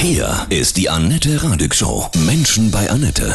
Hier 0.00 0.46
ist 0.48 0.76
die 0.76 0.88
Annette 0.88 1.42
Radig 1.42 1.74
Show. 1.74 2.08
Menschen 2.24 2.70
bei 2.70 2.88
Annette. 2.88 3.32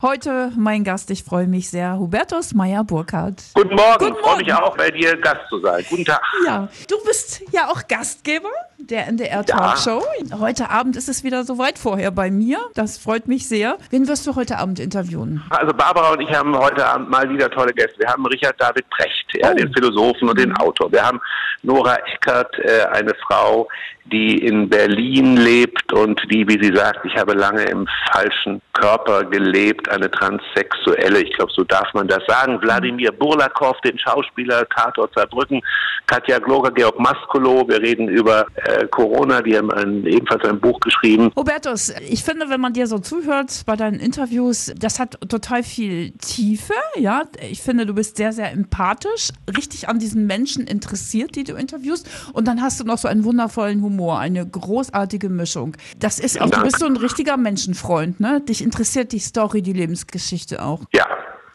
Heute 0.00 0.52
mein 0.56 0.84
Gast, 0.84 1.10
ich 1.10 1.24
freue 1.24 1.48
mich 1.48 1.70
sehr, 1.70 1.98
Hubertus 1.98 2.54
Meyer-Burkhardt. 2.54 3.42
Guten 3.54 3.74
Morgen, 3.74 4.10
Guten 4.10 4.22
freue 4.22 4.36
mich 4.36 4.46
Morgen. 4.46 4.62
auch, 4.62 4.76
bei 4.76 4.92
dir 4.92 5.16
Gast 5.16 5.40
zu 5.48 5.60
sein. 5.60 5.84
Guten 5.90 6.04
Tag. 6.04 6.22
Ja, 6.46 6.68
du 6.88 6.94
bist 7.04 7.42
ja 7.50 7.68
auch 7.68 7.82
Gastgeber 7.88 8.48
der 8.78 9.08
NDR 9.08 9.44
Talkshow. 9.44 10.02
Heute 10.38 10.70
Abend 10.70 10.96
ist 10.96 11.08
es 11.08 11.24
wieder 11.24 11.44
soweit, 11.44 11.78
vorher 11.78 12.10
bei 12.10 12.30
mir. 12.30 12.58
Das 12.74 12.96
freut 12.98 13.26
mich 13.26 13.48
sehr. 13.48 13.76
Wen 13.90 14.06
wirst 14.08 14.26
du 14.26 14.36
heute 14.36 14.58
Abend 14.58 14.78
interviewen? 14.78 15.42
Also 15.50 15.74
Barbara 15.74 16.12
und 16.12 16.20
ich 16.20 16.30
haben 16.32 16.56
heute 16.56 16.86
Abend 16.86 17.10
mal 17.10 17.28
wieder 17.28 17.50
tolle 17.50 17.72
Gäste. 17.72 17.98
Wir 17.98 18.08
haben 18.08 18.24
Richard 18.26 18.60
David 18.60 18.88
Brecht, 18.90 19.26
ja, 19.34 19.50
Oh. 19.50 19.54
den 19.54 19.72
Philosophen 19.72 20.28
und 20.28 20.38
den 20.38 20.54
Autor. 20.56 20.90
Wir 20.92 21.04
haben 21.04 21.20
Nora 21.62 21.96
Eckert, 21.96 22.56
äh, 22.60 22.84
eine 22.92 23.14
Frau, 23.26 23.68
die 24.04 24.38
in 24.38 24.68
Berlin 24.70 25.36
lebt 25.36 25.92
und 25.92 26.18
die, 26.30 26.46
wie 26.48 26.62
sie 26.62 26.74
sagt, 26.74 27.04
ich 27.04 27.14
habe 27.16 27.34
lange 27.34 27.64
im 27.64 27.86
falschen 28.10 28.62
Körper 28.72 29.24
gelebt, 29.24 29.86
eine 29.90 30.10
Transsexuelle, 30.10 31.20
ich 31.20 31.34
glaube, 31.34 31.52
so 31.54 31.62
darf 31.64 31.92
man 31.92 32.08
das 32.08 32.22
sagen. 32.26 32.58
Wladimir 32.62 33.12
Burlakow, 33.12 33.78
den 33.82 33.98
Schauspieler, 33.98 34.66
Tatort 34.70 35.12
Saarbrücken, 35.14 35.60
Katja 36.06 36.38
Gloger, 36.38 36.70
Georg 36.70 36.98
Maskolo. 36.98 37.68
Wir 37.68 37.82
reden 37.82 38.08
über 38.08 38.46
äh, 38.68 38.86
Corona, 38.88 39.42
die 39.42 39.56
haben 39.56 39.70
ein, 39.70 40.04
ebenfalls 40.06 40.44
ein 40.44 40.60
Buch 40.60 40.78
geschrieben. 40.80 41.30
Hubertus, 41.36 41.92
ich 42.08 42.22
finde, 42.22 42.50
wenn 42.50 42.60
man 42.60 42.72
dir 42.72 42.86
so 42.86 42.98
zuhört 42.98 43.62
bei 43.66 43.76
deinen 43.76 44.00
Interviews, 44.00 44.72
das 44.78 45.00
hat 45.00 45.18
total 45.28 45.62
viel 45.62 46.12
Tiefe, 46.12 46.74
ja. 46.96 47.22
Ich 47.50 47.62
finde, 47.62 47.86
du 47.86 47.94
bist 47.94 48.16
sehr, 48.16 48.32
sehr 48.32 48.52
empathisch, 48.52 49.30
richtig 49.56 49.88
an 49.88 49.98
diesen 49.98 50.26
Menschen 50.26 50.66
interessiert, 50.66 51.34
die 51.36 51.44
du 51.44 51.54
interviewst. 51.54 52.08
Und 52.32 52.46
dann 52.46 52.60
hast 52.62 52.80
du 52.80 52.84
noch 52.84 52.98
so 52.98 53.08
einen 53.08 53.24
wundervollen 53.24 53.82
Humor, 53.82 54.18
eine 54.18 54.46
großartige 54.46 55.28
Mischung. 55.28 55.76
Das 55.98 56.18
ist 56.18 56.40
auch, 56.40 56.50
du 56.50 56.62
bist 56.62 56.78
so 56.78 56.86
ein 56.86 56.96
richtiger 56.96 57.36
Menschenfreund, 57.36 58.20
ne? 58.20 58.40
Dich 58.40 58.62
interessiert 58.62 59.12
die 59.12 59.18
Story, 59.18 59.62
die 59.62 59.72
Lebensgeschichte 59.72 60.62
auch. 60.62 60.82
Ja, 60.92 61.06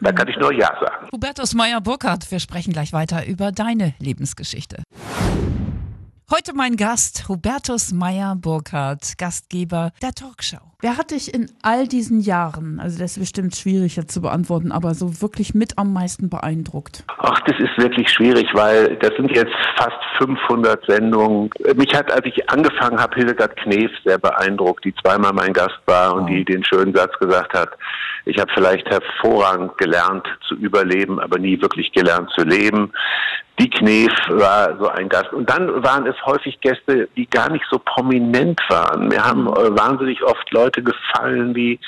da 0.02 0.12
kann 0.12 0.28
ich 0.28 0.38
nur 0.38 0.54
Ja 0.54 0.68
sagen. 0.80 1.08
Hubertus 1.14 1.54
Meyer-Burkhardt, 1.54 2.32
wir 2.32 2.40
sprechen 2.40 2.74
gleich 2.74 2.92
weiter 2.92 3.26
über 3.26 3.52
deine 3.52 3.94
Lebensgeschichte. 4.00 4.84
Heute 6.36 6.56
mein 6.56 6.78
Gast, 6.78 7.30
Hubertus 7.30 7.94
Meyer-Burkhardt, 7.94 9.20
Gastgeber 9.20 9.92
der 10.02 10.14
Talkshow. 10.14 10.58
Wer 10.82 10.98
hat 10.98 11.12
dich 11.12 11.32
in 11.32 11.52
all 11.62 11.88
diesen 11.88 12.22
Jahren, 12.22 12.80
also 12.80 12.98
das 12.98 13.12
ist 13.12 13.20
bestimmt 13.20 13.56
schwierig 13.56 13.98
jetzt 13.98 14.12
zu 14.12 14.20
beantworten, 14.20 14.72
aber 14.72 14.96
so 14.96 15.22
wirklich 15.22 15.54
mit 15.54 15.78
am 15.78 15.94
meisten 15.94 16.32
beeindruckt? 16.32 17.04
Ach, 17.20 17.40
das 17.42 17.60
ist 17.60 17.78
wirklich 17.78 18.10
schwierig, 18.10 18.48
weil 18.56 18.96
das 18.96 19.12
sind 19.16 19.30
jetzt 19.30 19.54
fast 19.78 19.96
500 20.18 20.84
Sendungen. 20.88 21.52
Mich 21.76 21.94
hat, 21.94 22.12
als 22.12 22.26
ich 22.26 22.50
angefangen 22.50 23.00
habe, 23.00 23.14
Hildegard 23.14 23.56
Knef 23.58 23.92
sehr 24.04 24.18
beeindruckt, 24.18 24.86
die 24.86 24.96
zweimal 25.04 25.34
mein 25.34 25.54
Gast 25.54 25.78
war 25.86 26.16
und 26.16 26.22
Wow. 26.22 26.30
die 26.30 26.46
den 26.46 26.64
schönen 26.64 26.96
Satz 26.96 27.14
gesagt 27.20 27.54
hat, 27.54 27.70
ich 28.26 28.40
habe 28.40 28.52
vielleicht 28.54 28.90
hervorragend 28.90 29.78
gelernt 29.78 30.28
zu 30.48 30.56
überleben, 30.56 31.20
aber 31.20 31.40
nie 31.40 31.62
wirklich 31.62 31.92
gelernt 31.92 32.30
zu 32.32 32.44
leben. 32.44 32.92
Die 33.60 33.70
Knef 33.70 34.12
war 34.30 34.78
so 34.80 34.88
ein 34.88 35.10
Gast. 35.10 35.32
Und 35.32 35.50
dann 35.50 35.84
waren 35.84 36.08
es 36.08 36.16
häufig 36.26 36.60
Gäste, 36.62 37.08
die 37.16 37.28
gar 37.28 37.52
nicht 37.52 37.66
so 37.70 37.80
prominent 37.80 38.60
waren. 38.70 39.10
Mir 39.10 39.24
haben 39.24 39.48
äh, 39.48 39.78
wahnsinnig 39.78 40.24
oft 40.24 40.52
Leute 40.52 40.82
gefallen, 40.82 41.54
die 41.54 41.80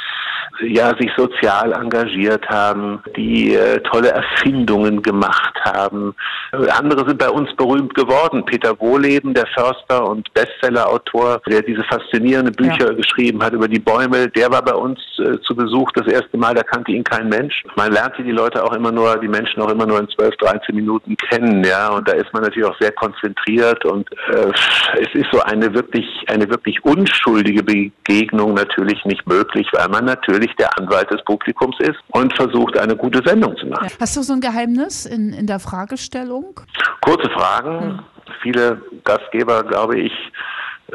ja 0.62 0.96
sich 0.98 1.12
sozial 1.18 1.74
engagiert 1.74 2.48
haben, 2.50 3.02
die 3.16 3.56
äh, 3.56 3.80
tolle 3.82 4.10
Erfindungen 4.10 5.02
gemacht 5.02 5.54
haben. 5.64 6.16
Andere 6.52 7.08
sind 7.08 7.18
bei 7.18 7.30
uns 7.30 7.54
berühmt 7.56 7.94
geworden. 7.96 8.46
Peter 8.46 8.80
Wohleben, 8.80 9.34
der 9.34 9.48
Förster 9.48 10.08
und 10.08 10.34
Bestsellerautor, 10.34 11.42
der 11.50 11.62
diese 11.62 11.84
faszinierenden 11.84 12.54
Bücher 12.54 12.94
geschrieben 12.94 13.44
hat 13.44 13.54
über 13.54 13.68
die 13.68 13.80
Bäume, 13.80 14.28
der 14.30 14.52
war 14.52 14.62
bei 14.62 14.76
uns 14.76 15.00
äh, 15.18 15.40
zu 15.42 15.56
Besuch 15.56 15.92
das 15.94 16.08
erste 16.08 16.25
Mal, 16.34 16.54
da 16.54 16.64
kannte 16.64 16.92
ihn 16.92 17.04
kein 17.04 17.30
Mensch. 17.30 17.64
Man 17.76 17.92
lernte 17.92 18.24
die 18.24 18.32
Leute 18.32 18.64
auch 18.64 18.74
immer 18.74 18.92
nur, 18.92 19.18
die 19.20 19.28
Menschen 19.28 19.62
auch 19.62 19.70
immer 19.70 19.86
nur 19.86 20.00
in 20.00 20.10
12, 20.10 20.36
13 20.38 20.76
Minuten 20.76 21.16
kennen, 21.18 21.64
ja, 21.64 21.90
und 21.90 22.08
da 22.08 22.14
ist 22.14 22.32
man 22.34 22.44
natürlich 22.44 22.68
auch 22.68 22.78
sehr 22.80 22.92
konzentriert 22.92 23.84
und 23.86 24.10
äh, 24.30 24.52
es 25.00 25.14
ist 25.14 25.28
so 25.32 25.42
eine 25.42 25.74
wirklich, 25.74 26.06
eine 26.28 26.50
wirklich 26.50 26.84
unschuldige 26.84 27.64
Begegnung 27.64 28.54
natürlich 28.54 29.04
nicht 29.06 29.26
möglich, 29.28 29.68
weil 29.74 29.88
man 29.90 30.06
natürlich 30.06 30.54
der 30.58 30.70
Anwalt 30.78 31.12
des 31.12 31.24
Publikums 31.24 31.76
ist 31.80 31.98
und 32.10 32.36
versucht, 32.36 32.78
eine 32.78 32.96
gute 32.96 33.22
Sendung 33.28 33.56
zu 33.58 33.68
machen. 33.68 33.88
Hast 34.00 34.18
du 34.18 34.22
so 34.22 34.34
ein 34.34 34.42
Geheimnis 34.42 35.06
in, 35.06 35.34
in 35.34 35.48
der 35.48 35.60
Fragestellung? 35.60 36.60
Kurze 37.02 37.30
Fragen. 37.30 38.02
Viele 38.42 38.82
Gastgeber, 39.04 39.64
glaube 39.64 40.00
ich, 40.00 40.12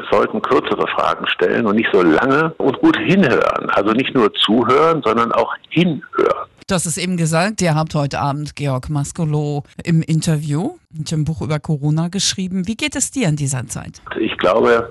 sollten 0.09 0.41
kürzere 0.41 0.87
Fragen 0.87 1.27
stellen 1.27 1.65
und 1.65 1.75
nicht 1.75 1.89
so 1.91 2.01
lange 2.01 2.53
und 2.57 2.79
gut 2.79 2.97
hinhören. 2.97 3.69
Also 3.71 3.91
nicht 3.91 4.13
nur 4.13 4.33
zuhören, 4.33 5.01
sondern 5.03 5.31
auch 5.31 5.53
hinhören. 5.69 6.47
Hast 6.71 6.85
es 6.85 6.97
eben 6.97 7.17
gesagt, 7.17 7.61
ihr 7.61 7.75
habt 7.75 7.93
heute 7.95 8.21
Abend 8.21 8.55
Georg 8.55 8.89
Maskolo 8.89 9.63
im 9.83 10.01
Interview 10.01 10.77
mit 10.89 11.11
dem 11.11 11.25
Buch 11.25 11.41
über 11.41 11.59
Corona 11.59 12.07
geschrieben. 12.07 12.65
Wie 12.65 12.75
geht 12.75 12.95
es 12.95 13.11
dir 13.11 13.27
in 13.27 13.35
dieser 13.35 13.67
Zeit? 13.67 14.01
Ich 14.17 14.37
glaube, 14.37 14.89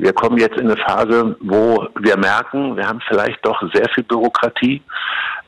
wir 0.00 0.12
kommen 0.12 0.38
jetzt 0.38 0.58
in 0.58 0.70
eine 0.70 0.76
Phase, 0.76 1.36
wo 1.40 1.86
wir 2.00 2.16
merken, 2.16 2.76
wir 2.76 2.86
haben 2.86 3.00
vielleicht 3.08 3.44
doch 3.44 3.60
sehr 3.72 3.88
viel 3.94 4.04
Bürokratie. 4.04 4.82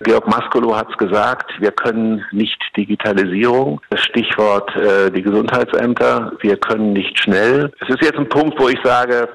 Georg 0.01 0.27
Maskolo 0.27 0.77
hat 0.77 0.89
es 0.91 0.97
gesagt, 0.97 1.53
wir 1.61 1.71
können 1.73 2.25
nicht 2.33 2.61
Digitalisierung, 2.77 3.81
Stichwort 3.95 4.75
äh, 4.77 5.11
die 5.11 5.23
Gesundheitsämter, 5.23 6.33
wir 6.41 6.57
können 6.57 6.93
nicht 6.93 7.19
schnell. 7.19 7.73
Es 7.81 7.89
ist 7.89 8.03
jetzt 8.03 8.19
ein 8.19 8.29
Punkt, 8.29 8.59
wo 8.59 8.69
ich 8.69 8.79
sage, 8.83 9.29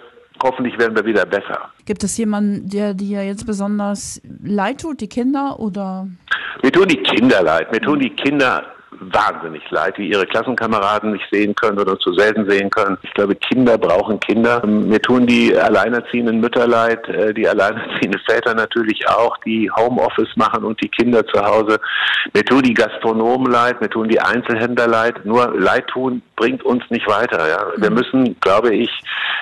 hoffentlich 0.44 0.78
werden 0.78 0.96
wir 0.96 1.06
wieder 1.06 1.26
besser. 1.26 1.72
Gibt 1.86 2.04
es 2.04 2.18
jemanden, 2.18 2.70
der 2.70 2.94
dir 2.94 3.26
jetzt 3.26 3.46
besonders 3.46 4.22
leid 4.44 4.82
tut, 4.82 5.02
die 5.02 5.08
Kinder 5.08 5.60
oder? 5.60 6.08
Mir 6.62 6.72
tun 6.72 6.88
die 6.88 7.02
Kinder 7.02 7.42
leid. 7.42 7.72
Mir 7.72 7.82
tun 7.82 8.00
die 8.00 8.10
Kinder 8.10 8.66
wahnsinnig 9.00 9.70
leid, 9.70 9.98
die 9.98 10.10
ihre 10.10 10.26
Klassenkameraden 10.26 11.14
nicht 11.14 11.26
sehen 11.32 11.56
können 11.56 11.80
oder 11.80 11.98
zu 12.00 12.14
selten 12.14 12.50
sehen 12.50 12.70
können. 12.70 12.98
Ich 13.04 13.14
glaube, 13.14 13.36
Kinder 13.36 13.78
brauchen 13.78 14.20
Kinder. 14.20 14.66
Mir 14.66 15.02
tun 15.02 15.26
die 15.26 15.56
alleinerziehenden 15.58 16.40
Mütter 16.40 16.68
leid, 16.68 17.08
äh, 17.10 17.34
die 17.34 17.48
alleinerziehenden 17.48 18.22
Väter 18.28 18.54
natürlich 18.54 19.08
auch, 19.08 19.38
die 19.46 19.70
Homeoffice 19.72 20.36
machen 20.36 20.64
und 20.64 20.82
die 20.82 20.90
Kinder 20.90 21.26
zu 21.26 21.44
Hause. 21.44 21.80
Mir 22.34 22.44
tun 22.44 22.62
die 22.64 22.74
Gastronomen 22.74 23.52
leid, 23.52 23.82
mir 23.82 23.90
tun 23.90 24.10
die 24.10 24.20
Einzelhändler 24.20 24.88
leid. 24.88 25.26
Nur 25.26 25.54
Leid 25.58 25.88
tun 25.88 26.22
bringt 26.36 26.64
uns 26.64 26.84
nicht 26.90 27.08
weiter. 27.08 27.48
Ja? 27.48 27.68
Wir 27.78 27.90
müssen, 27.90 28.40
glaube 28.40 28.76
ich, 28.76 28.90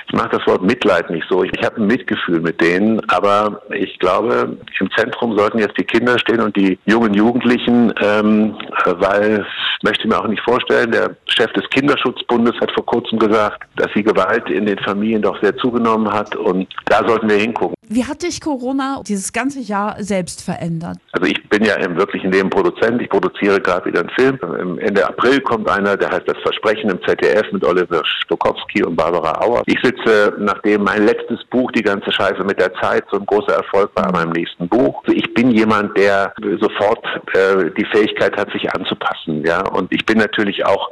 ich 0.08 0.14
mache 0.14 0.30
das 0.30 0.46
Wort 0.48 0.62
Mitleid 0.62 1.10
nicht 1.10 1.26
so. 1.30 1.44
Ich, 1.44 1.52
ich 1.58 1.66
habe 1.66 1.78
ein 1.78 1.88
Mitgefühl 1.88 2.40
mit 2.40 2.62
denen, 2.62 3.02
aber 3.10 3.62
ich 3.72 3.98
glaube, 4.00 4.58
im 4.80 4.90
Zentrum 4.96 5.38
sollten 5.38 5.60
jetzt 5.60 5.78
die 5.78 5.84
Kinder 5.84 6.18
stehen 6.20 6.42
und 6.42 6.56
die 6.56 6.78
jungen 6.86 7.14
Jugendlichen, 7.14 7.94
ähm, 8.02 8.56
weil 8.86 9.46
ich 9.78 9.84
möchte 9.84 10.08
mir 10.08 10.20
auch 10.20 10.28
nicht 10.28 10.44
vorstellen, 10.44 10.92
der 10.92 11.16
Chef 11.28 11.52
des 11.54 11.70
Kinderschutzbundes 11.70 12.60
hat 12.62 12.72
vor 12.72 12.86
kurzem 12.86 13.20
gesagt, 13.20 13.64
dass 13.76 13.92
die 13.96 14.04
Gewalt 14.04 14.50
in 14.50 14.66
den 14.66 14.80
Familien 14.80 15.22
doch 15.22 15.42
sehr 15.42 15.56
zugenommen 15.58 16.12
hat 16.12 16.36
und 16.36 16.68
da 16.86 17.08
sollten 17.08 17.30
wir 17.30 17.38
hingucken. 17.38 17.75
Wie 17.88 18.04
hat 18.06 18.24
dich 18.24 18.42
Corona 18.42 19.02
dieses 19.08 19.32
ganze 19.32 19.60
Jahr 19.60 19.96
selbst 20.00 20.44
verändert? 20.44 20.98
Also 21.12 21.28
ich 21.28 21.50
bin 21.50 21.64
ja 21.64 21.76
im 21.76 21.96
wirklichen 21.96 22.32
Leben 22.32 22.50
Produzent. 22.50 23.02
Ich 23.02 23.10
produziere 23.10 23.62
gerade 23.62 23.86
wieder 23.86 24.02
einen 24.02 24.10
Film. 24.10 24.80
Ende 24.80 25.08
April 25.08 25.40
kommt 25.42 25.70
einer, 25.70 25.96
der 25.96 26.10
heißt 26.10 26.28
Das 26.28 26.38
Versprechen 26.42 26.90
im 26.90 27.00
ZDF 27.04 27.52
mit 27.52 27.64
Oliver 27.64 28.04
Stokowski 28.04 28.84
und 28.84 28.96
Barbara 28.96 29.40
Auer. 29.42 29.64
Ich 29.66 29.80
sitze, 29.84 30.34
nachdem 30.40 30.84
mein 30.84 31.06
letztes 31.06 31.44
Buch, 31.46 31.72
Die 31.72 31.82
ganze 31.82 32.12
Scheiße 32.12 32.44
mit 32.44 32.60
der 32.60 32.74
Zeit, 32.76 33.04
so 33.12 33.20
ein 33.20 33.26
großer 33.26 33.54
Erfolg 33.54 33.92
war 33.96 34.08
an 34.08 34.14
meinem 34.14 34.32
nächsten 34.32 34.68
Buch. 34.68 35.04
Also 35.06 35.18
ich 35.18 35.34
bin 35.34 35.52
jemand, 35.52 35.98
der 35.98 36.34
sofort 36.60 37.06
äh, 37.34 37.70
die 37.78 37.86
Fähigkeit 37.86 38.36
hat, 38.38 38.52
sich 38.52 38.72
anzupassen. 38.74 39.44
Ja, 39.46 39.62
und 39.70 39.94
ich 39.94 40.06
bin 40.06 40.18
natürlich 40.18 40.66
auch 40.66 40.90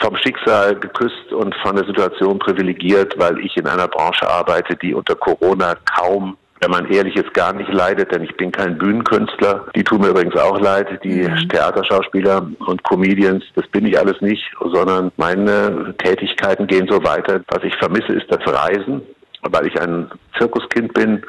vom 0.00 0.16
Schicksal 0.16 0.74
geküsst 0.76 1.32
und 1.32 1.54
von 1.56 1.76
der 1.76 1.84
Situation 1.84 2.38
privilegiert, 2.38 3.18
weil 3.18 3.38
ich 3.40 3.56
in 3.56 3.66
einer 3.66 3.88
Branche 3.88 4.28
arbeite, 4.28 4.76
die 4.76 4.94
unter 4.94 5.14
Corona 5.14 5.76
kaum 5.96 6.36
wenn 6.60 6.70
man 6.70 6.90
ehrlich 6.90 7.16
ist, 7.16 7.32
gar 7.34 7.52
nicht 7.52 7.72
leidet, 7.72 8.12
denn 8.12 8.22
ich 8.22 8.36
bin 8.36 8.50
kein 8.50 8.78
Bühnenkünstler. 8.78 9.66
Die 9.76 9.84
tun 9.84 10.00
mir 10.00 10.08
übrigens 10.08 10.36
auch 10.36 10.58
leid, 10.58 10.88
die 11.04 11.22
Mhm. 11.22 11.48
Theaterschauspieler 11.48 12.48
und 12.66 12.82
Comedians, 12.82 13.44
das 13.54 13.66
bin 13.68 13.86
ich 13.86 13.98
alles 13.98 14.20
nicht, 14.20 14.42
sondern 14.72 15.12
meine 15.16 15.94
Tätigkeiten 15.98 16.66
gehen 16.66 16.88
so 16.88 17.02
weiter. 17.04 17.40
Was 17.48 17.62
ich 17.62 17.74
vermisse, 17.76 18.12
ist 18.12 18.26
das 18.30 18.40
Reisen, 18.46 19.02
weil 19.42 19.66
ich 19.66 19.80
ein 19.80 20.10
Zirkuskind 20.36 20.92
bin. 20.94 21.22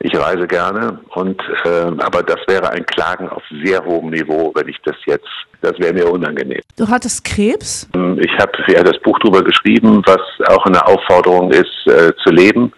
Ich 0.00 0.16
reise 0.16 0.46
gerne 0.46 0.98
und 1.10 1.40
äh, 1.64 1.90
aber 1.98 2.22
das 2.22 2.40
wäre 2.46 2.70
ein 2.70 2.84
Klagen 2.84 3.28
auf 3.28 3.42
sehr 3.64 3.84
hohem 3.84 4.10
Niveau, 4.10 4.52
wenn 4.54 4.68
ich 4.68 4.78
das 4.84 4.96
jetzt, 5.06 5.28
das 5.62 5.78
wäre 5.78 5.94
mir 5.94 6.10
unangenehm. 6.10 6.60
Du 6.76 6.86
hattest 6.88 7.24
Krebs? 7.24 7.88
Ich 8.18 8.32
habe 8.38 8.52
ja 8.68 8.82
das 8.82 8.98
Buch 9.00 9.18
darüber 9.20 9.42
geschrieben, 9.42 10.02
was 10.04 10.20
auch 10.48 10.66
eine 10.66 10.84
Aufforderung 10.86 11.50
ist, 11.52 11.86
äh, 11.86 12.12
zu 12.22 12.30
leben 12.30 12.72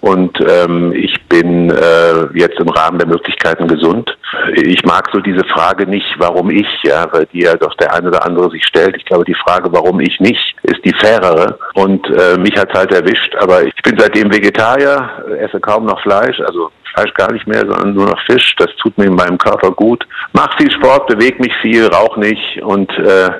Und 0.00 0.38
ähm, 0.46 0.92
ich 0.92 1.14
bin 1.28 1.70
äh, 1.70 2.26
jetzt 2.34 2.60
im 2.60 2.68
Rahmen 2.68 2.98
der 2.98 3.08
Möglichkeiten 3.08 3.66
gesund. 3.66 4.16
Ich 4.54 4.84
mag 4.84 5.08
so 5.12 5.20
diese 5.20 5.44
Frage 5.44 5.86
nicht, 5.86 6.06
warum 6.18 6.50
ich, 6.50 6.66
ja, 6.82 7.06
weil 7.12 7.26
die 7.26 7.42
ja 7.42 7.54
doch 7.56 7.74
der 7.74 7.94
eine 7.94 8.08
oder 8.08 8.24
andere 8.24 8.50
sich 8.50 8.64
stellt. 8.64 8.96
Ich 8.96 9.04
glaube, 9.04 9.24
die 9.24 9.34
Frage, 9.34 9.72
warum 9.72 10.00
ich 10.00 10.20
nicht, 10.20 10.54
ist 10.62 10.84
die 10.84 10.94
fairere. 10.94 11.58
Und 11.74 12.06
äh, 12.10 12.36
mich 12.38 12.56
hat's 12.56 12.74
halt 12.74 12.92
erwischt. 12.92 13.34
Aber 13.36 13.64
ich 13.64 13.82
bin 13.82 13.98
seitdem 13.98 14.32
Vegetarier, 14.32 15.08
esse 15.40 15.60
kaum 15.60 15.86
noch 15.86 16.00
Fleisch, 16.02 16.40
also 16.40 16.70
Fleisch 16.96 17.12
gar 17.14 17.32
nicht 17.32 17.46
mehr, 17.46 17.60
sondern 17.60 17.92
nur 17.92 18.06
noch 18.06 18.20
Fisch. 18.24 18.54
Das 18.56 18.70
tut 18.76 18.96
mir 18.96 19.04
in 19.04 19.14
meinem 19.14 19.36
Körper 19.36 19.70
gut. 19.70 20.06
Mach 20.32 20.56
viel 20.56 20.70
Sport, 20.70 21.06
bewege 21.08 21.42
mich 21.42 21.52
viel, 21.60 21.86
rauch 21.86 22.16
nicht 22.16 22.62
und 22.62 22.90
äh, 22.98 23.30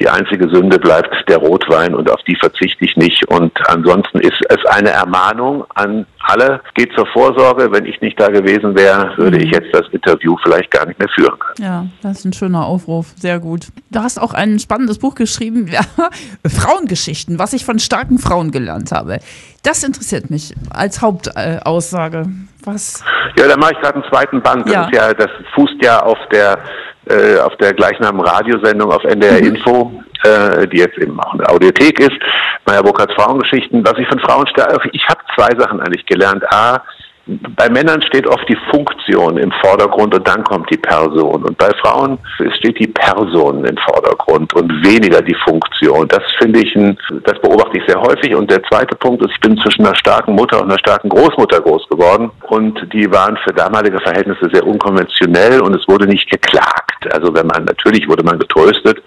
die 0.00 0.08
einzige 0.08 0.48
Sünde 0.48 0.78
bleibt 0.78 1.14
der 1.28 1.38
Rotwein 1.38 1.94
und 1.94 2.10
auf 2.10 2.22
die 2.26 2.36
verzichte 2.36 2.84
ich 2.84 2.96
nicht. 2.96 3.28
Und 3.28 3.52
ansonsten 3.68 4.20
ist 4.20 4.40
es 4.48 4.64
eine 4.66 4.90
Ermahnung 4.90 5.64
an 5.74 6.06
alle, 6.26 6.60
geht 6.74 6.92
zur 6.96 7.06
Vorsorge. 7.12 7.70
Wenn 7.72 7.84
ich 7.86 8.00
nicht 8.00 8.18
da 8.20 8.28
gewesen 8.28 8.74
wäre, 8.76 9.12
würde 9.16 9.38
ich 9.38 9.50
jetzt 9.50 9.68
das 9.72 9.86
Interview 9.92 10.36
vielleicht 10.42 10.70
gar 10.70 10.86
nicht 10.86 10.98
mehr 10.98 11.08
führen 11.14 11.38
können. 11.38 11.54
Ja, 11.68 11.86
das 12.02 12.18
ist 12.20 12.24
ein 12.24 12.32
schöner 12.32 12.64
Aufruf. 12.66 13.08
Sehr 13.16 13.38
gut. 13.38 13.68
Du 13.90 14.00
hast 14.00 14.18
auch 14.20 14.34
ein 14.34 14.58
spannendes 14.58 14.98
Buch 14.98 15.14
geschrieben, 15.14 15.70
Frauengeschichten, 16.46 17.38
was 17.38 17.52
ich 17.52 17.64
von 17.64 17.78
starken 17.78 18.18
Frauen 18.18 18.50
gelernt 18.50 18.92
habe. 18.92 19.18
Das 19.62 19.82
interessiert 19.82 20.30
mich 20.30 20.54
als 20.70 21.00
Hauptaussage. 21.02 22.26
was? 22.64 23.02
Ja, 23.38 23.48
da 23.48 23.56
mache 23.56 23.72
ich 23.74 23.80
gerade 23.80 23.94
einen 23.96 24.10
zweiten 24.10 24.42
Band. 24.42 24.66
Das, 24.66 24.72
Ja. 24.74 24.84
ist 24.86 24.94
ja, 24.94 25.12
das 25.14 25.30
fußt 25.54 25.76
ja 25.82 26.00
auf 26.02 26.18
der 26.32 26.58
äh, 27.06 27.38
auf 27.38 27.54
der 27.56 27.74
gleichnamigen 27.74 28.26
Radiosendung 28.26 28.90
auf 28.90 29.04
NDR 29.04 29.38
Mhm. 29.42 29.56
Info, 29.56 29.92
äh, 30.24 30.66
die 30.68 30.78
jetzt 30.78 30.98
eben 30.98 31.18
auch 31.20 31.34
eine 31.34 31.48
Audiothek 31.48 32.00
ist. 32.00 32.18
Meyer 32.66 32.82
Burkhardts 32.82 33.14
Frauengeschichten. 33.14 33.84
Was 33.84 33.98
ich 33.98 34.08
von 34.08 34.18
Frauen 34.20 34.46
stärke, 34.46 34.88
ich 34.92 35.06
habe 35.08 35.20
zwei 35.34 35.50
Sachen 35.58 35.80
eigentlich 35.80 36.06
gelernt. 36.06 36.44
A, 36.52 36.82
bei 37.26 37.70
Männern 37.70 38.02
steht 38.02 38.26
oft 38.26 38.46
die 38.48 38.58
Funktion 38.70 39.38
im 39.38 39.50
Vordergrund 39.62 40.14
und 40.14 40.28
dann 40.28 40.44
kommt 40.44 40.70
die 40.70 40.76
Person. 40.76 41.42
Und 41.42 41.56
bei 41.56 41.70
Frauen 41.80 42.18
steht 42.58 42.78
die 42.78 42.86
Person 42.86 43.64
im 43.64 43.76
Vordergrund 43.78 44.52
und 44.54 44.70
weniger 44.84 45.22
die 45.22 45.36
Funktion. 45.46 46.06
Das 46.08 46.22
finde 46.38 46.60
ich, 46.60 46.74
ein, 46.76 46.98
das 47.24 47.40
beobachte 47.40 47.78
ich 47.78 47.84
sehr 47.86 48.00
häufig. 48.00 48.34
Und 48.34 48.50
der 48.50 48.62
zweite 48.64 48.94
Punkt 48.96 49.24
ist, 49.24 49.32
ich 49.32 49.40
bin 49.40 49.56
zwischen 49.58 49.86
einer 49.86 49.96
starken 49.96 50.34
Mutter 50.34 50.60
und 50.60 50.70
einer 50.70 50.78
starken 50.78 51.08
Großmutter 51.08 51.62
groß 51.62 51.88
geworden. 51.88 52.30
Und 52.48 52.92
die 52.92 53.10
waren 53.10 53.38
für 53.38 53.54
damalige 53.54 54.00
Verhältnisse 54.00 54.50
sehr 54.52 54.66
unkonventionell 54.66 55.62
und 55.62 55.74
es 55.74 55.88
wurde 55.88 56.06
nicht 56.06 56.30
geklagt. 56.30 56.93
Also 57.12 57.34
wenn 57.34 57.46
man, 57.46 57.64
natürlich 57.64 58.08
wurde 58.08 58.22
man 58.22 58.38
getröstet, 58.38 58.98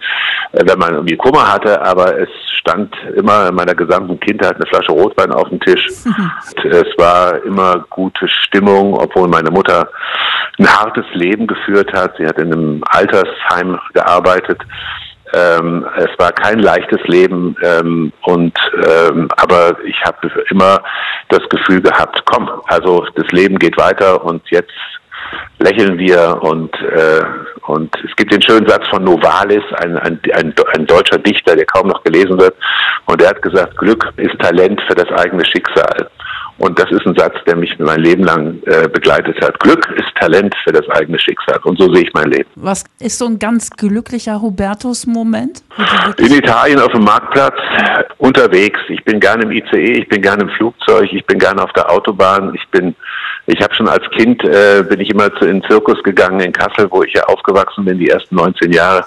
äh, 0.54 0.64
wenn 0.66 0.80
man 0.80 0.94
irgendwie 0.94 1.18
Kummer 1.18 1.52
hatte, 1.52 1.82
aber 1.82 2.20
es 2.20 2.30
stand 2.52 2.94
immer 3.16 3.48
in 3.50 3.56
meiner 3.56 3.76
gesamten 3.76 4.20
Kindheit 4.20 4.56
eine 4.56 4.66
Flasche 4.66 4.92
Rotwein 4.92 5.32
auf 5.32 5.50
dem 5.50 5.60
Tisch. 5.60 5.88
Und 6.06 6.66
es 6.66 6.98
war 6.98 7.42
immer 7.44 7.86
gute 7.90 8.28
Stimmung, 8.28 8.94
obwohl 8.96 9.28
meine 9.28 9.52
Mutter 9.52 9.90
ein 10.60 10.68
hartes 10.68 11.06
Leben 11.14 11.48
geführt 11.48 11.94
hat. 11.94 12.16
Sie 12.18 12.26
hat 12.26 12.38
in 12.38 12.52
einem 12.52 12.84
Altersheim 12.88 13.80
gearbeitet. 13.94 14.60
Ähm, 15.34 15.86
es 15.98 16.10
war 16.18 16.32
kein 16.32 16.60
leichtes 16.60 17.02
Leben 17.06 17.56
ähm, 17.62 18.14
und 18.24 18.58
ähm, 18.88 19.28
aber 19.36 19.78
ich 19.84 20.02
habe 20.06 20.32
immer 20.50 20.82
das 21.28 21.42
Gefühl 21.50 21.82
gehabt, 21.82 22.22
komm, 22.26 22.50
also 22.68 23.06
das 23.16 23.28
Leben 23.32 23.60
geht 23.60 23.78
weiter 23.78 24.24
und 24.24 24.42
jetzt 24.50 24.72
lächeln 25.60 25.98
wir 25.98 26.40
und 26.42 26.74
äh, 26.82 27.22
und 27.68 27.94
es 28.06 28.16
gibt 28.16 28.32
den 28.32 28.42
schönen 28.42 28.68
Satz 28.68 28.88
von 28.88 29.04
Novalis, 29.04 29.64
ein, 29.82 29.98
ein, 29.98 30.20
ein, 30.34 30.54
ein 30.74 30.86
deutscher 30.86 31.18
Dichter, 31.18 31.54
der 31.54 31.66
kaum 31.66 31.88
noch 31.88 32.02
gelesen 32.04 32.40
wird, 32.40 32.56
und 33.08 33.20
der 33.20 33.30
hat 33.30 33.42
gesagt, 33.42 33.78
Glück 33.78 34.08
ist 34.16 34.40
Talent 34.40 34.82
für 34.88 34.96
das 34.96 35.10
eigene 35.20 35.44
Schicksal. 35.46 36.10
Und 36.60 36.80
das 36.80 36.90
ist 36.90 37.06
ein 37.06 37.16
Satz, 37.16 37.36
der 37.46 37.56
mich 37.56 37.78
mein 37.78 38.00
Leben 38.00 38.24
lang 38.24 38.60
äh, 38.66 38.88
begleitet 38.88 39.40
hat. 39.42 39.60
Glück 39.60 39.88
ist 39.96 40.08
Talent 40.16 40.56
für 40.64 40.72
das 40.72 40.90
eigene 40.90 41.20
Schicksal. 41.20 41.60
Und 41.64 41.78
so 41.78 41.94
sehe 41.94 42.04
ich 42.04 42.14
mein 42.14 42.32
Leben. 42.32 42.50
Was 42.56 42.84
ist 43.00 43.20
so 43.20 43.26
ein 43.26 43.38
ganz 43.38 43.70
glücklicher 43.70 44.42
Hubertus-Moment? 44.42 45.62
In 46.18 46.34
Italien 46.34 46.80
auf 46.80 46.92
dem 46.92 47.04
Marktplatz 47.04 47.58
unterwegs. 48.18 48.80
Ich 48.88 49.04
bin 49.04 49.20
gerne 49.20 49.44
im 49.44 49.52
ICE, 49.52 50.00
ich 50.00 50.10
bin 50.10 50.22
gerne 50.22 50.44
im 50.44 50.50
Flugzeug, 50.50 51.10
ich 51.12 51.24
bin 51.28 51.38
gerne 51.38 51.64
auf 51.64 51.72
der 51.74 51.92
Autobahn. 51.92 52.56
Ich 52.56 52.68
bin, 52.70 52.96
ich 53.48 53.62
habe 53.62 53.74
schon 53.74 53.88
als 53.88 54.04
Kind 54.12 54.44
äh, 54.44 54.84
bin 54.88 55.00
ich 55.00 55.10
immer 55.10 55.34
zu, 55.36 55.46
in 55.46 55.62
den 55.62 55.70
Zirkus 55.70 56.04
gegangen 56.04 56.42
in 56.42 56.52
Kassel, 56.52 56.88
wo 56.92 57.04
ich 57.04 57.14
ja 57.14 57.24
aufgewachsen 57.24 57.86
bin, 57.86 57.98
die 57.98 58.10
ersten 58.10 58.36
19 58.36 58.74
Jahre. 58.74 59.06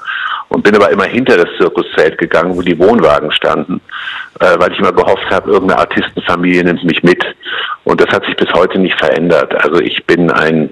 Und 0.48 0.64
bin 0.64 0.74
aber 0.74 0.90
immer 0.90 1.04
hinter 1.04 1.36
das 1.36 1.48
Zirkuszelt 1.58 2.18
gegangen, 2.18 2.56
wo 2.56 2.62
die 2.62 2.78
Wohnwagen 2.78 3.30
standen, 3.30 3.80
äh, 4.40 4.58
weil 4.58 4.72
ich 4.72 4.78
immer 4.78 4.92
gehofft 4.92 5.30
habe, 5.30 5.50
irgendeine 5.50 5.80
Artistenfamilie 5.80 6.64
nimmt 6.64 6.82
mich 6.84 7.02
mit. 7.02 7.22
Und 7.84 8.00
das 8.00 8.08
hat 8.08 8.24
sich 8.24 8.36
bis 8.36 8.50
heute 8.54 8.78
nicht 8.78 8.98
verändert. 8.98 9.54
Also 9.62 9.80
ich 9.80 10.04
bin 10.06 10.30
ein, 10.30 10.70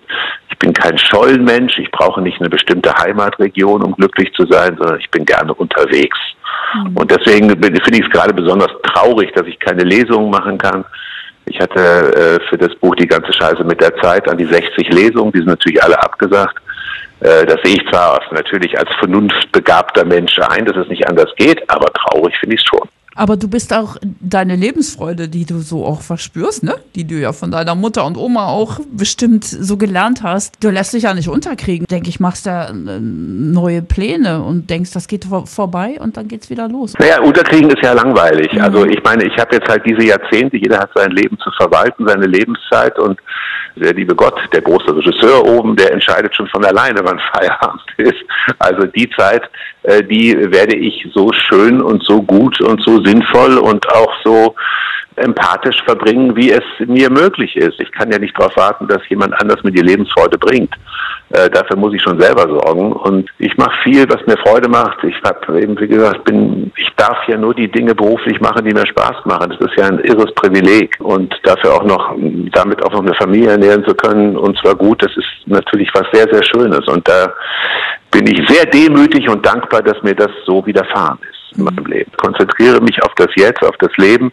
ich 0.50 0.58
bin 0.58 0.72
kein 0.72 0.96
Schollenmensch. 0.98 1.78
Ich 1.78 1.90
brauche 1.90 2.22
nicht 2.22 2.40
eine 2.40 2.48
bestimmte 2.48 2.92
Heimatregion, 2.94 3.82
um 3.82 3.92
glücklich 3.92 4.32
zu 4.32 4.46
sein, 4.46 4.76
sondern 4.78 4.98
ich 4.98 5.10
bin 5.10 5.26
gerne 5.26 5.52
unterwegs. 5.52 6.18
Und 6.94 7.10
deswegen 7.10 7.50
finde 7.50 7.98
ich 7.98 8.04
es 8.04 8.10
gerade 8.10 8.32
besonders 8.34 8.72
traurig, 8.82 9.32
dass 9.34 9.46
ich 9.46 9.58
keine 9.58 9.84
Lesungen 9.84 10.30
machen 10.30 10.58
kann. 10.58 10.84
Ich 11.48 11.60
hatte 11.60 11.80
äh, 11.80 12.48
für 12.48 12.58
das 12.58 12.74
Buch 12.76 12.94
die 12.96 13.06
ganze 13.06 13.32
Scheiße 13.32 13.64
mit 13.64 13.80
der 13.80 13.96
Zeit 13.96 14.28
an 14.28 14.36
die 14.36 14.46
60 14.46 14.88
Lesungen, 14.90 15.32
die 15.32 15.38
sind 15.38 15.48
natürlich 15.48 15.82
alle 15.82 16.00
abgesagt. 16.02 16.56
Äh, 17.20 17.46
das 17.46 17.58
sehe 17.64 17.76
ich 17.76 17.90
zwar 17.90 18.20
natürlich 18.32 18.78
als 18.78 18.88
vernunftbegabter 18.98 20.04
Mensch 20.04 20.38
ein, 20.38 20.64
dass 20.64 20.76
es 20.76 20.88
nicht 20.88 21.08
anders 21.08 21.32
geht, 21.36 21.68
aber 21.70 21.86
traurig 21.92 22.36
finde 22.38 22.56
ich 22.56 22.62
es 22.62 22.66
schon. 22.68 22.88
Aber 23.14 23.36
du 23.36 23.48
bist 23.48 23.74
auch 23.74 23.96
deine 24.20 24.54
Lebensfreude, 24.54 25.28
die 25.28 25.44
du 25.44 25.58
so 25.58 25.84
auch 25.84 26.02
verspürst, 26.02 26.62
ne? 26.62 26.76
Die 26.98 27.06
du 27.06 27.14
ja 27.14 27.32
von 27.32 27.52
deiner 27.52 27.76
Mutter 27.76 28.04
und 28.04 28.16
Oma 28.16 28.46
auch 28.46 28.80
bestimmt 28.90 29.44
so 29.44 29.76
gelernt 29.76 30.24
hast. 30.24 30.56
Du 30.60 30.68
lässt 30.68 30.94
dich 30.94 31.04
ja 31.04 31.14
nicht 31.14 31.28
unterkriegen. 31.28 31.86
Denke 31.86 32.08
ich, 32.08 32.18
machst 32.18 32.44
da 32.44 32.70
äh, 32.70 32.98
neue 33.00 33.82
Pläne 33.82 34.42
und 34.42 34.68
denkst, 34.68 34.90
das 34.94 35.06
geht 35.06 35.26
vor 35.26 35.46
vorbei 35.46 35.98
und 36.00 36.16
dann 36.16 36.26
geht's 36.26 36.50
wieder 36.50 36.68
los. 36.68 36.94
Naja, 36.98 37.20
unterkriegen 37.20 37.70
ist 37.70 37.84
ja 37.84 37.92
langweilig. 37.92 38.60
Also 38.60 38.84
ich 38.84 39.00
meine, 39.04 39.22
ich 39.26 39.38
habe 39.38 39.54
jetzt 39.54 39.68
halt 39.68 39.86
diese 39.86 40.02
Jahrzehnte, 40.02 40.56
jeder 40.56 40.80
hat 40.80 40.90
sein 40.96 41.12
Leben 41.12 41.38
zu 41.38 41.52
verwalten, 41.56 42.04
seine 42.08 42.26
Lebenszeit 42.26 42.98
und 42.98 43.20
der 43.76 43.94
liebe 43.94 44.16
Gott, 44.16 44.34
der 44.52 44.62
große 44.62 44.96
Regisseur 44.96 45.46
oben, 45.46 45.76
der 45.76 45.92
entscheidet 45.92 46.34
schon 46.34 46.48
von 46.48 46.64
alleine, 46.64 46.98
wann 47.04 47.20
Feierabend 47.32 47.82
ist. 47.98 48.24
Also 48.58 48.88
die 48.88 49.08
Zeit, 49.16 49.48
äh, 49.84 50.02
die 50.02 50.36
werde 50.50 50.74
ich 50.74 51.06
so 51.14 51.30
schön 51.32 51.80
und 51.80 52.02
so 52.02 52.20
gut 52.20 52.60
und 52.60 52.82
so 52.82 53.00
sinnvoll 53.04 53.58
und 53.58 53.88
auch 53.92 54.12
so 54.24 54.56
empathisch 55.18 55.82
verbringen, 55.84 56.36
wie 56.36 56.50
es 56.50 56.62
mir 56.88 57.10
möglich 57.10 57.54
ist. 57.56 57.80
Ich 57.80 57.92
kann 57.92 58.10
ja 58.10 58.18
nicht 58.18 58.38
darauf 58.38 58.56
warten, 58.56 58.88
dass 58.88 59.06
jemand 59.08 59.34
anders 59.40 59.62
mir 59.62 59.70
die 59.70 59.82
Lebensfreude 59.82 60.38
bringt. 60.38 60.74
Äh, 61.30 61.50
dafür 61.50 61.76
muss 61.76 61.92
ich 61.94 62.02
schon 62.02 62.20
selber 62.20 62.48
sorgen. 62.48 62.92
Und 62.92 63.30
ich 63.38 63.56
mache 63.56 63.76
viel, 63.82 64.08
was 64.08 64.26
mir 64.26 64.36
Freude 64.38 64.68
macht. 64.68 65.04
Ich 65.04 65.14
habe 65.24 65.60
eben, 65.60 65.78
wie 65.78 65.88
gesagt, 65.88 66.24
bin, 66.24 66.72
ich 66.76 66.88
darf 66.96 67.18
ja 67.28 67.36
nur 67.36 67.54
die 67.54 67.70
Dinge 67.70 67.94
beruflich 67.94 68.40
machen, 68.40 68.64
die 68.64 68.72
mir 68.72 68.86
Spaß 68.86 69.26
machen. 69.26 69.50
Das 69.50 69.60
ist 69.60 69.78
ja 69.78 69.86
ein 69.86 69.98
irres 70.00 70.32
Privileg. 70.34 70.96
Und 71.00 71.34
dafür 71.44 71.74
auch 71.74 71.84
noch, 71.84 72.16
damit 72.52 72.82
auch 72.82 72.92
noch 72.92 73.02
eine 73.02 73.14
Familie 73.14 73.50
ernähren 73.50 73.84
zu 73.84 73.94
können, 73.94 74.36
und 74.36 74.58
zwar 74.58 74.74
gut, 74.74 75.02
das 75.02 75.14
ist 75.16 75.46
natürlich 75.46 75.90
was 75.94 76.06
sehr, 76.12 76.26
sehr 76.32 76.42
Schönes. 76.44 76.86
Und 76.88 77.06
da 77.06 77.32
bin 78.10 78.26
ich 78.26 78.40
sehr 78.48 78.64
demütig 78.64 79.28
und 79.28 79.44
dankbar, 79.44 79.82
dass 79.82 80.02
mir 80.02 80.14
das 80.14 80.30
so 80.46 80.64
widerfahren 80.64 81.18
ist 81.30 81.37
in 81.58 81.64
meinem 81.64 81.86
Leben. 81.86 82.10
Konzentriere 82.16 82.80
mich 82.80 83.02
auf 83.02 83.12
das 83.16 83.28
Jetzt, 83.36 83.62
auf 83.62 83.76
das 83.78 83.94
Leben. 83.96 84.32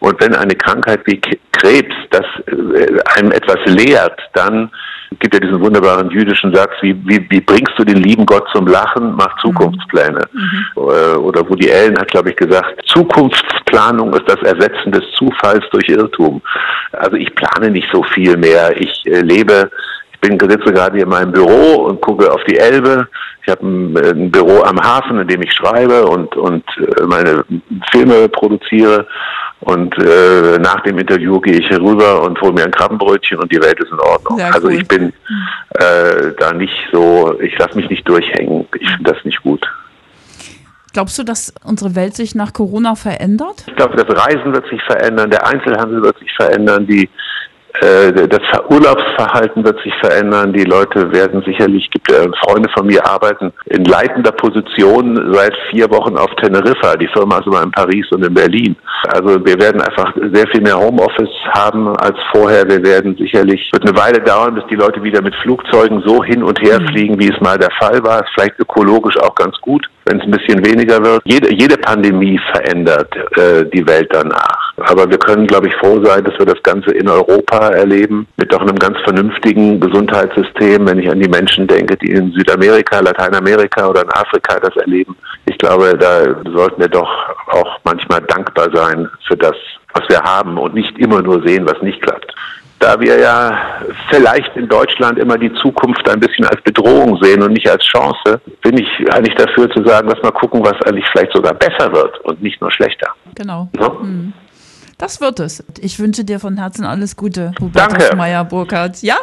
Und 0.00 0.20
wenn 0.20 0.34
eine 0.34 0.54
Krankheit 0.54 1.00
wie 1.06 1.20
Krebs 1.52 1.94
das 2.10 2.26
äh, 2.46 2.98
einem 3.16 3.32
etwas 3.32 3.58
lehrt, 3.66 4.20
dann 4.34 4.70
gibt 5.20 5.34
ja 5.34 5.40
diesen 5.40 5.60
wunderbaren 5.60 6.10
jüdischen 6.10 6.54
Satz, 6.54 6.72
wie, 6.80 6.94
wie, 7.06 7.24
wie 7.30 7.40
bringst 7.40 7.72
du 7.76 7.84
den 7.84 7.98
lieben 7.98 8.26
Gott 8.26 8.46
zum 8.52 8.66
Lachen, 8.66 9.14
mach 9.14 9.36
Zukunftspläne. 9.40 10.20
Äh, 10.76 11.16
Oder 11.16 11.48
Woody 11.48 11.70
Allen 11.70 11.98
hat, 11.98 12.08
glaube 12.08 12.30
ich, 12.30 12.36
gesagt, 12.36 12.82
Zukunftsplanung 12.86 14.12
ist 14.14 14.28
das 14.28 14.42
Ersetzen 14.42 14.92
des 14.92 15.04
Zufalls 15.16 15.64
durch 15.70 15.88
Irrtum. 15.88 16.42
Also 16.92 17.16
ich 17.16 17.32
plane 17.34 17.70
nicht 17.70 17.88
so 17.92 18.02
viel 18.02 18.36
mehr. 18.36 18.76
Ich 18.76 19.06
äh, 19.06 19.20
lebe 19.20 19.70
bin 20.28 20.50
sitze 20.50 20.72
gerade 20.72 20.96
hier 20.96 21.04
in 21.04 21.10
meinem 21.10 21.32
Büro 21.32 21.84
und 21.86 22.00
gucke 22.00 22.30
auf 22.32 22.42
die 22.44 22.56
Elbe. 22.56 23.06
Ich 23.42 23.48
habe 23.48 23.66
ein, 23.66 23.96
ein 23.96 24.30
Büro 24.30 24.62
am 24.62 24.80
Hafen, 24.80 25.18
in 25.18 25.28
dem 25.28 25.42
ich 25.42 25.52
schreibe 25.52 26.06
und, 26.06 26.34
und 26.36 26.64
äh, 26.78 27.02
meine 27.02 27.44
Filme 27.90 28.28
produziere. 28.28 29.06
Und 29.60 29.96
äh, 29.98 30.58
nach 30.58 30.80
dem 30.82 30.98
Interview 30.98 31.40
gehe 31.40 31.58
ich 31.58 31.70
herüber 31.70 32.22
und 32.22 32.40
hole 32.40 32.52
mir 32.52 32.64
ein 32.64 32.70
Krabbenbrötchen 32.70 33.38
und 33.38 33.50
die 33.50 33.60
Welt 33.60 33.78
ist 33.80 33.92
in 33.92 34.00
Ordnung. 34.00 34.38
Sehr 34.38 34.54
also 34.54 34.68
cool. 34.68 34.74
ich 34.74 34.88
bin 34.88 35.12
äh, 35.70 36.32
da 36.38 36.52
nicht 36.52 36.74
so, 36.92 37.38
ich 37.40 37.56
lasse 37.58 37.76
mich 37.76 37.88
nicht 37.88 38.06
durchhängen. 38.06 38.66
Ich 38.78 38.88
finde 38.90 39.12
das 39.12 39.24
nicht 39.24 39.42
gut. 39.42 39.66
Glaubst 40.92 41.18
du, 41.18 41.24
dass 41.24 41.52
unsere 41.64 41.96
Welt 41.96 42.14
sich 42.14 42.34
nach 42.34 42.52
Corona 42.52 42.94
verändert? 42.94 43.64
Ich 43.66 43.74
glaube, 43.74 43.96
das 43.96 44.16
Reisen 44.16 44.52
wird 44.52 44.68
sich 44.68 44.82
verändern, 44.82 45.30
der 45.30 45.46
Einzelhandel 45.46 46.02
wird 46.02 46.18
sich 46.18 46.32
verändern, 46.36 46.86
die 46.86 47.04
Äh, 47.04 47.23
das 47.84 48.40
Urlaubsverhalten 48.68 49.64
wird 49.64 49.80
sich 49.82 49.94
verändern. 50.00 50.52
Die 50.52 50.64
Leute 50.64 51.12
werden 51.12 51.42
sicherlich, 51.46 51.90
gibt 51.90 52.10
äh, 52.10 52.28
Freunde 52.44 52.68
von 52.76 52.86
mir 52.86 53.04
arbeiten 53.06 53.52
in 53.66 53.84
leitender 53.84 54.32
Position 54.32 55.32
seit 55.32 55.54
vier 55.70 55.90
Wochen 55.90 56.16
auf 56.16 56.30
Teneriffa. 56.36 56.96
Die 56.96 57.08
Firma 57.08 57.38
ist 57.38 57.46
immer 57.46 57.62
in 57.62 57.70
Paris 57.70 58.06
und 58.12 58.24
in 58.24 58.32
Berlin. 58.32 58.76
Also 59.08 59.44
wir 59.44 59.60
werden 59.60 59.80
einfach 59.80 60.14
sehr 60.32 60.46
viel 60.48 60.60
mehr 60.60 60.78
Homeoffice 60.78 61.28
haben 61.52 61.96
als 61.96 62.16
vorher. 62.32 62.68
Wir 62.68 62.82
werden 62.82 63.16
sicherlich, 63.16 63.68
wird 63.72 63.86
eine 63.86 63.98
Weile 63.98 64.20
dauern, 64.20 64.54
bis 64.54 64.64
die 64.70 64.76
Leute 64.76 65.02
wieder 65.02 65.22
mit 65.22 65.34
Flugzeugen 65.36 66.02
so 66.06 66.22
hin 66.24 66.42
und 66.42 66.60
her 66.60 66.80
mhm. 66.80 66.88
fliegen, 66.88 67.20
wie 67.20 67.30
es 67.32 67.40
mal 67.40 67.58
der 67.58 67.70
Fall 67.78 68.02
war. 68.04 68.20
Ist 68.20 68.30
vielleicht 68.34 68.58
ökologisch 68.58 69.18
auch 69.18 69.34
ganz 69.34 69.56
gut, 69.60 69.86
wenn 70.06 70.20
es 70.20 70.24
ein 70.24 70.30
bisschen 70.30 70.64
weniger 70.64 71.04
wird. 71.04 71.22
Jede, 71.24 71.52
jede 71.54 71.76
Pandemie 71.76 72.40
verändert 72.52 73.14
äh, 73.36 73.64
die 73.72 73.86
Welt 73.86 74.08
danach. 74.10 74.53
Aber 74.76 75.08
wir 75.08 75.18
können, 75.18 75.46
glaube 75.46 75.68
ich, 75.68 75.74
froh 75.76 76.04
sein, 76.04 76.24
dass 76.24 76.36
wir 76.38 76.46
das 76.46 76.60
Ganze 76.62 76.90
in 76.90 77.08
Europa 77.08 77.68
erleben, 77.68 78.26
mit 78.36 78.52
doch 78.52 78.60
einem 78.60 78.76
ganz 78.76 78.98
vernünftigen 79.04 79.78
Gesundheitssystem. 79.78 80.86
Wenn 80.86 80.98
ich 80.98 81.08
an 81.08 81.20
die 81.20 81.28
Menschen 81.28 81.66
denke, 81.66 81.96
die 81.96 82.10
in 82.10 82.32
Südamerika, 82.32 83.00
Lateinamerika 83.00 83.88
oder 83.88 84.02
in 84.02 84.10
Afrika 84.10 84.58
das 84.58 84.76
erleben. 84.76 85.16
Ich 85.46 85.58
glaube, 85.58 85.96
da 85.96 86.24
sollten 86.50 86.80
wir 86.80 86.88
doch 86.88 87.10
auch 87.48 87.78
manchmal 87.84 88.22
dankbar 88.22 88.68
sein 88.74 89.08
für 89.28 89.36
das, 89.36 89.54
was 89.92 90.08
wir 90.08 90.20
haben 90.20 90.58
und 90.58 90.74
nicht 90.74 90.98
immer 90.98 91.22
nur 91.22 91.46
sehen, 91.46 91.66
was 91.66 91.80
nicht 91.82 92.02
klappt. 92.02 92.34
Da 92.80 93.00
wir 93.00 93.18
ja 93.18 93.56
vielleicht 94.10 94.56
in 94.56 94.68
Deutschland 94.68 95.18
immer 95.18 95.38
die 95.38 95.52
Zukunft 95.54 96.06
ein 96.08 96.20
bisschen 96.20 96.44
als 96.46 96.60
Bedrohung 96.62 97.16
sehen 97.22 97.42
und 97.42 97.52
nicht 97.52 97.70
als 97.70 97.84
Chance, 97.84 98.40
bin 98.62 98.76
ich 98.76 98.88
eigentlich 99.12 99.34
dafür 99.36 99.70
zu 99.70 99.82
sagen, 99.84 100.08
lass 100.08 100.22
mal 100.22 100.32
gucken, 100.32 100.62
was 100.64 100.74
eigentlich 100.82 101.06
vielleicht 101.12 101.32
sogar 101.32 101.54
besser 101.54 101.92
wird 101.92 102.18
und 102.20 102.42
nicht 102.42 102.60
nur 102.60 102.70
schlechter. 102.72 103.08
Genau. 103.36 103.68
So? 103.78 104.00
Hm. 104.00 104.32
Das 104.98 105.20
wird 105.20 105.40
es. 105.40 105.64
Ich 105.80 105.98
wünsche 105.98 106.24
dir 106.24 106.40
von 106.40 106.56
Herzen 106.56 106.84
alles 106.84 107.16
Gute, 107.16 107.52
Hubertus 107.60 108.14
Meyer-Burkhardt. 108.16 109.02
Ja? 109.02 109.16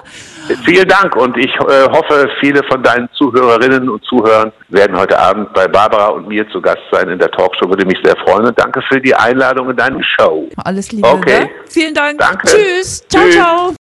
Vielen 0.65 0.87
Dank 0.87 1.15
und 1.15 1.37
ich 1.37 1.53
äh, 1.55 1.89
hoffe, 1.89 2.29
viele 2.39 2.61
von 2.63 2.83
deinen 2.83 3.09
Zuhörerinnen 3.13 3.89
und 3.89 4.03
Zuhörern 4.05 4.51
werden 4.69 4.97
heute 4.97 5.17
Abend 5.17 5.53
bei 5.53 5.67
Barbara 5.67 6.07
und 6.07 6.27
mir 6.27 6.47
zu 6.49 6.61
Gast 6.61 6.81
sein 6.91 7.09
in 7.09 7.19
der 7.19 7.31
Talkshow. 7.31 7.69
Würde 7.69 7.85
mich 7.85 7.97
sehr 8.03 8.15
freuen 8.17 8.47
und 8.47 8.59
danke 8.59 8.81
für 8.89 8.99
die 8.99 9.15
Einladung 9.15 9.69
in 9.69 9.77
deine 9.77 10.01
Show. 10.03 10.49
Alles 10.57 10.91
Liebe. 10.91 11.07
Okay. 11.07 11.41
Ne? 11.41 11.49
Vielen 11.69 11.93
Dank. 11.93 12.19
Danke. 12.19 12.47
Tschüss. 12.47 13.07
Ciao, 13.07 13.23
Tschüss. 13.23 13.35
ciao. 13.35 13.73